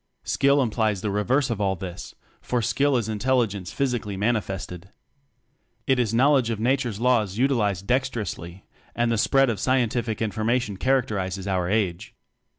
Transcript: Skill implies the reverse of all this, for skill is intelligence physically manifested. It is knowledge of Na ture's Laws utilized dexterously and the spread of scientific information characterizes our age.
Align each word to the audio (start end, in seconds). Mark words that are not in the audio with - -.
Skill 0.23 0.63
implies 0.63 1.01
the 1.01 1.11
reverse 1.11 1.51
of 1.51 1.61
all 1.61 1.75
this, 1.75 2.15
for 2.41 2.59
skill 2.59 2.97
is 2.97 3.07
intelligence 3.07 3.71
physically 3.71 4.17
manifested. 4.17 4.89
It 5.85 5.99
is 5.99 6.11
knowledge 6.11 6.49
of 6.49 6.59
Na 6.59 6.75
ture's 6.75 6.99
Laws 6.99 7.37
utilized 7.37 7.85
dexterously 7.85 8.65
and 8.95 9.11
the 9.11 9.17
spread 9.19 9.51
of 9.51 9.59
scientific 9.59 10.19
information 10.19 10.77
characterizes 10.77 11.47
our 11.47 11.69
age. 11.69 12.15